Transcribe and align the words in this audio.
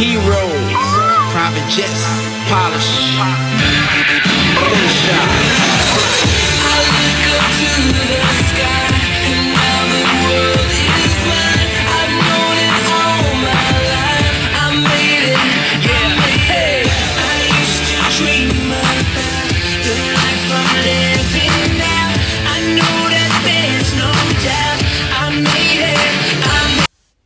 Heroes, 0.00 0.24
private 1.30 1.68
jets, 1.68 2.08
polish. 2.48 3.20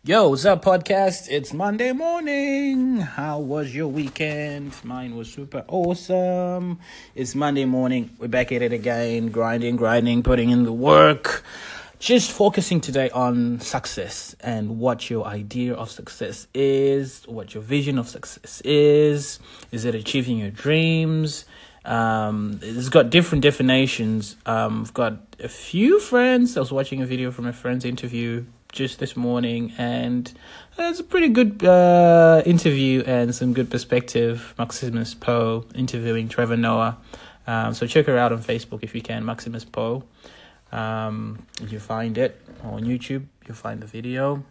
Yo, 0.07 0.29
what's 0.29 0.45
up, 0.45 0.63
podcast? 0.63 1.29
It's 1.31 1.55
Monday 1.55 1.91
morning. 1.93 2.99
How 2.99 3.39
was 3.39 3.75
your 3.75 3.89
weekend? 3.89 4.75
Mine 4.85 5.17
was 5.17 5.33
super 5.33 5.65
awesome. 5.67 6.79
It's 7.15 7.35
Monday 7.35 7.65
morning. 7.65 8.11
We're 8.19 8.29
back 8.29 8.53
at 8.53 8.61
it 8.61 8.75
again, 8.75 9.31
grinding, 9.31 9.77
grinding, 9.77 10.23
putting 10.23 10.51
in 10.51 10.65
the 10.65 10.75
work. 10.75 11.43
Just 12.01 12.33
focusing 12.33 12.83
today 12.83 13.09
on 13.09 13.61
success 13.61 14.37
and 14.41 14.79
what 14.79 15.09
your 15.09 15.25
idea 15.25 15.73
of 15.73 15.91
success 15.91 16.49
is, 16.53 17.25
what 17.27 17.55
your 17.55 17.63
vision 17.63 17.97
of 17.97 18.07
success 18.07 18.61
is. 18.61 19.41
Is 19.73 19.87
it 19.87 19.95
achieving 19.95 20.37
your 20.37 20.51
dreams? 20.51 21.47
Um, 21.87 22.61
it's 22.61 22.91
got 22.91 23.09
different 23.09 23.41
definitions. 23.41 24.37
Um, 24.45 24.83
I've 24.83 24.93
got 24.93 25.15
a 25.41 25.49
few 25.49 25.99
friends. 25.99 26.59
I 26.59 26.61
was 26.61 26.71
watching 26.71 27.01
a 27.01 27.07
video 27.07 27.31
from 27.31 27.47
a 27.47 27.55
friend's 27.55 27.87
interview 27.87 28.45
just 28.75 28.99
this 28.99 29.17
morning, 29.17 29.73
and 29.79 30.31
it's 30.77 31.01
a 31.01 31.05
pretty 31.05 31.29
good 31.29 31.65
uh, 31.65 32.43
interview 32.45 33.03
and 33.07 33.35
some 33.35 33.55
good 33.55 33.71
perspective. 33.71 34.55
Maximus 34.59 35.15
Po 35.15 35.65
interviewing 35.75 36.29
Trevor 36.29 36.57
Noah. 36.57 36.99
Um, 37.47 37.73
so 37.73 37.87
check 37.87 38.07
her 38.07 38.19
out 38.19 38.33
on 38.33 38.43
Facebook 38.43 38.83
if 38.83 38.95
you 38.95 39.01
can, 39.01 39.25
Maximus 39.25 39.65
Po. 39.65 40.03
Um, 40.73 41.47
you 41.69 41.79
find 41.79 42.19
it 42.19 42.41
on 42.63 42.83
YouTube. 42.83 43.25
You'll 43.47 43.55
find 43.55 43.81
the 43.81 43.87
video. 43.87 44.43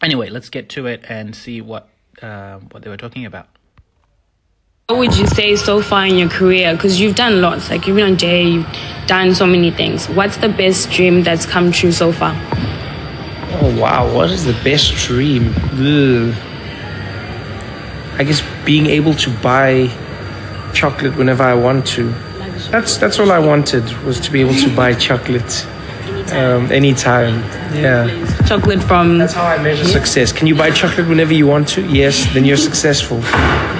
Anyway, 0.00 0.30
let's 0.30 0.48
get 0.48 0.68
to 0.70 0.86
it 0.86 1.04
and 1.08 1.34
see 1.34 1.60
what 1.60 1.88
uh, 2.22 2.60
what 2.70 2.82
they 2.82 2.90
were 2.90 2.96
talking 2.96 3.26
about. 3.26 3.48
What 4.86 4.98
would 5.00 5.18
you 5.18 5.26
say 5.26 5.56
so 5.56 5.82
far 5.82 6.06
in 6.06 6.16
your 6.16 6.30
career? 6.30 6.74
Because 6.74 6.98
you've 7.00 7.16
done 7.16 7.42
lots. 7.42 7.68
Like 7.68 7.86
you've 7.86 7.96
been 7.96 8.12
on 8.12 8.16
J, 8.16 8.44
you've 8.44 8.66
done 9.06 9.34
so 9.34 9.46
many 9.46 9.70
things. 9.70 10.08
What's 10.08 10.38
the 10.38 10.48
best 10.48 10.90
dream 10.90 11.24
that's 11.24 11.44
come 11.44 11.72
true 11.72 11.92
so 11.92 12.12
far? 12.12 12.32
Oh 13.68 13.80
wow, 13.82 14.14
what 14.14 14.30
is 14.30 14.46
the 14.46 14.54
best 14.64 14.94
dream? 14.94 15.52
Ugh. 15.74 16.34
I 18.18 18.24
guess 18.24 18.42
being 18.64 18.86
able 18.86 19.12
to 19.14 19.30
buy 19.42 19.88
chocolate 20.72 21.14
whenever 21.16 21.42
I 21.42 21.52
want 21.52 21.86
to. 21.88 22.08
That's 22.70 22.96
that's 22.96 23.18
all 23.18 23.30
I 23.30 23.38
wanted 23.38 23.84
was 24.04 24.20
to 24.20 24.32
be 24.32 24.40
able 24.40 24.54
to 24.54 24.74
buy 24.74 24.94
chocolate 24.94 25.66
um, 26.32 26.72
anytime. 26.72 27.42
Yeah, 27.74 28.08
Chocolate 28.46 28.82
from 28.82 29.18
that's 29.18 29.34
how 29.34 29.44
I 29.44 29.62
measure 29.62 29.84
success. 29.84 30.32
Can 30.32 30.46
you 30.46 30.54
buy 30.54 30.70
chocolate 30.70 31.06
whenever 31.06 31.34
you 31.34 31.46
want 31.46 31.68
to? 31.68 31.86
Yes, 31.86 32.26
then 32.32 32.46
you're 32.46 32.56
successful. 32.56 33.18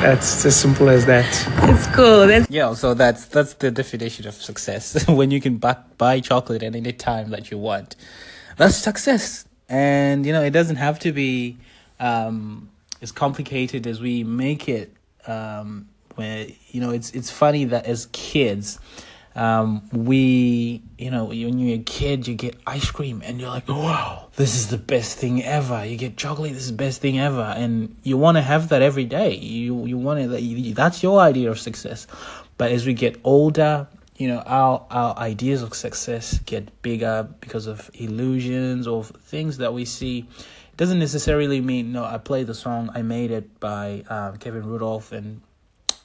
That's 0.05 0.44
as 0.44 0.55
simple 0.55 0.91
as 0.91 1.06
that. 1.06 1.27
it's 1.70 1.86
cool. 1.97 2.27
That's 2.27 2.50
Yeah, 2.50 2.75
so 2.75 2.92
that's 2.92 3.25
that's 3.25 3.55
the 3.55 3.70
definition 3.70 4.28
of 4.28 4.34
success. 4.34 5.09
when 5.09 5.31
you 5.31 5.41
can 5.41 5.56
buy, 5.56 5.77
buy 5.97 6.20
chocolate 6.20 6.62
at 6.62 6.75
any 6.75 6.92
time 6.92 7.31
that 7.31 7.50
you 7.50 7.56
want, 7.56 7.97
that's 8.59 8.77
success. 8.77 9.47
And 9.69 10.24
you 10.24 10.33
know, 10.33 10.42
it 10.42 10.50
doesn't 10.50 10.77
have 10.77 10.98
to 11.00 11.12
be 11.12 11.58
um, 12.00 12.70
as 13.02 13.12
complicated 13.12 13.86
as 13.86 14.00
we 14.00 14.25
make 14.25 14.69
it. 14.69 14.92
Um, 15.27 15.88
where 16.14 16.47
you 16.69 16.80
know, 16.80 16.91
it's 16.91 17.10
it's 17.12 17.31
funny 17.31 17.65
that 17.66 17.87
as 17.87 18.09
kids, 18.12 18.81
um, 19.37 19.88
we 19.92 20.82
you 20.98 21.10
know 21.10 21.26
when 21.26 21.59
you're 21.59 21.78
a 21.78 21.82
kid, 21.82 22.26
you 22.26 22.34
get 22.34 22.56
ice 22.66 22.91
cream 22.91 23.22
and 23.25 23.41
you're 23.41 23.50
like, 23.50 23.69
wow, 23.69 24.28
this 24.37 24.54
is 24.54 24.69
the 24.69 24.78
best 24.78 25.19
thing 25.19 25.44
ever. 25.44 25.84
You 25.84 25.97
get 25.97 26.16
chocolate, 26.16 26.54
this 26.54 26.62
is 26.62 26.71
the 26.71 26.76
best 26.76 27.00
thing 27.00 27.19
ever, 27.21 27.54
and 27.56 27.94
you 28.03 28.16
want 28.16 28.37
to 28.37 28.42
have 28.42 28.71
that 28.71 28.82
every 28.82 29.04
day. 29.04 29.34
You 29.34 29.87
you 29.87 29.97
want 29.97 30.21
to 30.21 30.72
that's 30.75 31.03
your 31.03 31.21
idea 31.21 31.50
of 31.50 31.60
success. 31.60 32.06
But 32.56 32.72
as 32.72 32.84
we 32.84 32.94
get 32.94 33.21
older, 33.22 33.87
you 34.18 34.26
know 34.28 34.40
our 34.40 34.84
our 34.90 35.16
ideas 35.16 35.62
of 35.62 35.74
success 35.74 36.38
get 36.40 36.82
bigger 36.82 37.28
because 37.40 37.66
of 37.66 37.90
illusions 37.94 38.86
or 38.86 39.04
things 39.04 39.58
that 39.58 39.72
we 39.72 39.84
see. 39.84 40.28
It 40.28 40.76
doesn't 40.76 40.98
necessarily 40.98 41.60
mean 41.60 41.92
no. 41.92 42.04
I 42.04 42.18
play 42.18 42.42
the 42.42 42.54
song 42.54 42.90
"I 42.94 43.02
Made 43.02 43.30
It" 43.30 43.58
by 43.60 44.04
uh, 44.08 44.32
Kevin 44.32 44.66
Rudolph 44.66 45.12
and 45.12 45.40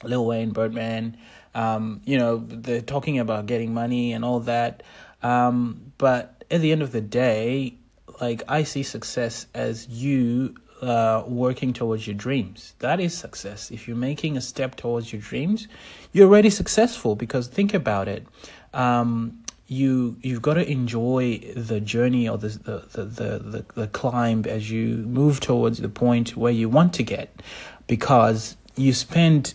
Lil 0.04 0.24
Wayne, 0.24 0.50
Birdman. 0.50 1.18
Um, 1.54 2.02
you 2.04 2.18
know, 2.18 2.38
they're 2.38 2.80
talking 2.80 3.18
about 3.18 3.46
getting 3.46 3.74
money 3.74 4.12
and 4.12 4.24
all 4.24 4.40
that. 4.40 4.82
Um, 5.22 5.92
but 5.98 6.44
at 6.50 6.60
the 6.60 6.72
end 6.72 6.82
of 6.82 6.92
the 6.92 7.00
day, 7.00 7.74
like 8.20 8.42
I 8.48 8.62
see 8.62 8.82
success 8.82 9.46
as 9.54 9.88
you 9.88 10.54
uh, 10.82 11.24
working 11.26 11.72
towards 11.72 12.06
your 12.06 12.14
dreams. 12.14 12.74
That 12.80 13.00
is 13.00 13.16
success. 13.16 13.70
If 13.70 13.86
you're 13.86 13.96
making 13.96 14.36
a 14.36 14.40
step 14.40 14.76
towards 14.76 15.12
your 15.12 15.22
dreams, 15.22 15.68
you're 16.12 16.28
already 16.28 16.50
successful. 16.50 17.16
Because 17.16 17.48
think 17.48 17.74
about 17.74 18.08
it. 18.08 18.26
Um, 18.72 19.44
you 19.66 20.16
you've 20.20 20.42
got 20.42 20.54
to 20.54 20.70
enjoy 20.70 21.38
the 21.56 21.80
journey 21.80 22.28
or 22.28 22.36
the 22.38 22.48
the, 22.48 23.04
the 23.04 23.38
the 23.38 23.64
the 23.74 23.86
climb 23.88 24.44
as 24.46 24.70
you 24.70 24.96
move 24.96 25.40
towards 25.40 25.78
the 25.78 25.88
point 25.88 26.36
where 26.36 26.52
you 26.52 26.68
want 26.68 26.92
to 26.94 27.02
get 27.02 27.42
because 27.86 28.56
you 28.76 28.92
spend 28.92 29.54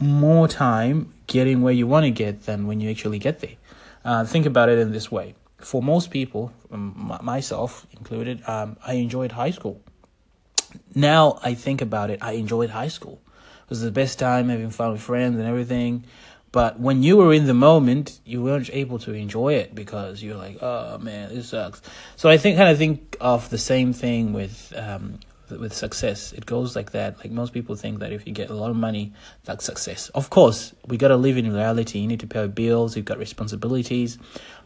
more 0.00 0.48
time 0.48 1.12
getting 1.26 1.62
where 1.62 1.72
you 1.72 1.86
want 1.86 2.04
to 2.04 2.10
get 2.10 2.46
than 2.46 2.66
when 2.66 2.80
you 2.80 2.90
actually 2.90 3.18
get 3.18 3.40
there. 3.40 3.56
Uh, 4.04 4.24
think 4.24 4.44
about 4.46 4.68
it 4.68 4.78
in 4.78 4.92
this 4.92 5.10
way. 5.10 5.34
For 5.58 5.82
most 5.82 6.10
people, 6.10 6.52
myself 6.70 7.86
included, 7.92 8.46
um, 8.46 8.76
I 8.86 8.94
enjoyed 8.94 9.32
high 9.32 9.50
school. 9.50 9.80
Now 10.94 11.38
I 11.42 11.54
think 11.54 11.82
about 11.82 12.10
it, 12.10 12.20
I 12.22 12.32
enjoyed 12.32 12.70
high 12.70 12.88
school. 12.88 13.20
It 13.64 13.70
was 13.70 13.80
the 13.80 13.90
best 13.90 14.18
time 14.18 14.48
having 14.48 14.70
fun 14.70 14.92
with 14.92 15.00
friends 15.00 15.38
and 15.38 15.46
everything. 15.46 16.04
But 16.52 16.78
when 16.78 17.02
you 17.02 17.16
were 17.16 17.32
in 17.32 17.46
the 17.46 17.54
moment, 17.54 18.20
you 18.24 18.40
weren't 18.40 18.70
able 18.72 19.00
to 19.00 19.12
enjoy 19.12 19.54
it 19.54 19.74
because 19.74 20.22
you're 20.22 20.36
like, 20.36 20.62
oh 20.62 20.98
man, 20.98 21.34
this 21.34 21.48
sucks. 21.48 21.82
So 22.14 22.28
I 22.28 22.36
think 22.36 22.56
kind 22.56 22.70
of 22.70 22.78
think 22.78 23.16
of 23.20 23.50
the 23.50 23.58
same 23.58 23.92
thing 23.92 24.32
with 24.32 24.72
um, 24.76 25.18
with 25.50 25.72
success. 25.72 26.32
It 26.32 26.46
goes 26.46 26.76
like 26.76 26.92
that. 26.92 27.18
Like 27.18 27.30
most 27.30 27.52
people 27.52 27.74
think 27.74 27.98
that 27.98 28.12
if 28.12 28.26
you 28.26 28.32
get 28.32 28.50
a 28.50 28.54
lot 28.54 28.70
of 28.70 28.76
money, 28.76 29.12
that's 29.44 29.64
success. 29.64 30.10
Of 30.10 30.30
course, 30.30 30.72
we 30.86 30.96
got 30.96 31.08
to 31.08 31.16
live 31.16 31.36
in 31.36 31.52
reality. 31.52 31.98
You 31.98 32.06
need 32.06 32.20
to 32.20 32.26
pay 32.26 32.46
bills. 32.46 32.96
You've 32.96 33.04
got 33.04 33.18
responsibilities, 33.18 34.18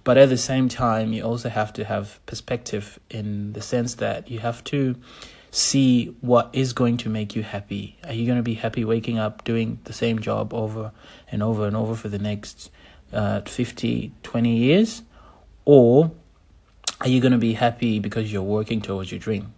but 0.04 0.18
at 0.18 0.28
the 0.28 0.36
same 0.36 0.68
time, 0.68 1.12
you 1.14 1.22
also 1.22 1.48
have 1.48 1.72
to 1.74 1.84
have 1.84 2.20
perspective 2.26 2.98
in 3.08 3.54
the 3.54 3.62
sense 3.62 3.94
that 3.94 4.30
you 4.30 4.40
have 4.40 4.62
to 4.64 4.94
see 5.50 6.06
what 6.20 6.50
is 6.52 6.72
going 6.72 6.96
to 6.98 7.08
make 7.08 7.34
you 7.34 7.42
happy. 7.42 7.98
Are 8.04 8.12
you 8.12 8.26
going 8.26 8.38
to 8.38 8.42
be 8.42 8.54
happy 8.54 8.84
waking 8.84 9.18
up 9.18 9.44
doing 9.44 9.78
the 9.84 9.92
same 9.92 10.18
job 10.20 10.52
over 10.52 10.92
and 11.30 11.42
over 11.42 11.66
and 11.66 11.76
over 11.76 11.94
for 11.94 12.08
the 12.08 12.18
next 12.18 12.70
uh, 13.12 13.40
50, 13.42 14.12
20 14.22 14.56
years? 14.56 15.02
Or 15.64 16.10
are 17.00 17.08
you 17.08 17.20
going 17.20 17.32
to 17.32 17.38
be 17.38 17.52
happy 17.52 17.98
because 17.98 18.32
you're 18.32 18.42
working 18.42 18.80
towards 18.80 19.10
your 19.10 19.20
dream? 19.20 19.54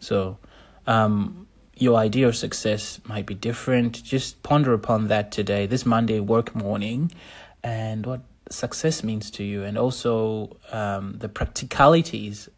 So, 0.00 0.38
um, 0.86 1.46
your 1.76 1.96
idea 1.96 2.28
of 2.28 2.36
success 2.36 3.00
might 3.04 3.26
be 3.26 3.34
different. 3.34 4.02
Just 4.04 4.42
ponder 4.42 4.72
upon 4.74 5.08
that 5.08 5.32
today, 5.32 5.66
this 5.66 5.84
Monday 5.84 6.20
work 6.20 6.54
morning, 6.54 7.10
and 7.62 8.06
what 8.06 8.20
success 8.50 9.02
means 9.02 9.30
to 9.32 9.44
you, 9.44 9.64
and 9.64 9.76
also 9.76 10.56
um, 10.70 11.16
the 11.18 11.28
practicalities 11.28 12.48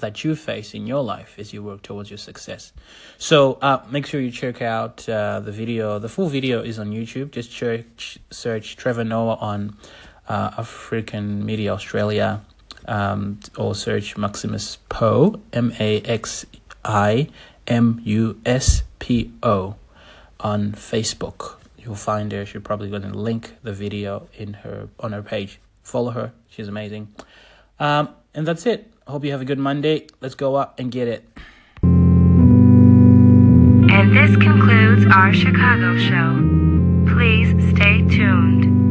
that 0.00 0.24
you 0.24 0.34
face 0.34 0.74
in 0.74 0.86
your 0.86 1.02
life 1.02 1.34
as 1.38 1.52
you 1.52 1.62
work 1.62 1.82
towards 1.82 2.10
your 2.10 2.18
success. 2.18 2.72
So 3.18 3.58
uh, 3.60 3.84
make 3.90 4.06
sure 4.06 4.20
you 4.20 4.30
check 4.30 4.62
out 4.62 5.08
uh, 5.08 5.40
the 5.40 5.52
video. 5.52 5.98
The 5.98 6.08
full 6.08 6.28
video 6.28 6.62
is 6.62 6.78
on 6.78 6.90
YouTube. 6.90 7.30
Just 7.30 7.52
search 7.52 8.18
search 8.30 8.76
Trevor 8.76 9.04
Noah 9.04 9.36
on 9.36 9.76
uh, 10.28 10.50
African 10.58 11.44
Media 11.44 11.72
Australia, 11.72 12.40
um, 12.86 13.40
or 13.56 13.74
search 13.74 14.16
Maximus 14.16 14.78
Po 14.88 15.40
M 15.52 15.72
A 15.80 16.00
X 16.02 16.46
I 16.84 17.28
M 17.66 18.00
U 18.04 18.40
S 18.44 18.82
P 18.98 19.32
O 19.42 19.76
on 20.40 20.72
Facebook. 20.72 21.56
You'll 21.76 21.94
find 21.94 22.32
her. 22.32 22.44
She's 22.44 22.62
probably 22.62 22.90
going 22.90 23.02
to 23.02 23.16
link 23.16 23.54
the 23.62 23.72
video 23.72 24.28
in 24.34 24.54
her 24.54 24.88
on 25.00 25.12
her 25.12 25.22
page. 25.22 25.60
Follow 25.82 26.10
her. 26.10 26.32
She's 26.48 26.68
amazing. 26.68 27.08
Um, 27.80 28.10
and 28.38 28.46
that's 28.46 28.64
it. 28.66 28.86
Hope 29.08 29.24
you 29.24 29.32
have 29.32 29.40
a 29.40 29.44
good 29.44 29.58
Monday. 29.58 30.06
Let's 30.20 30.36
go 30.36 30.56
out 30.56 30.74
and 30.78 30.92
get 30.92 31.08
it. 31.08 31.24
And 31.82 33.36
this 34.16 34.36
concludes 34.36 35.04
our 35.12 35.34
Chicago 35.34 35.98
show. 35.98 36.36
Please 37.12 37.48
stay 37.74 38.06
tuned. 38.06 38.87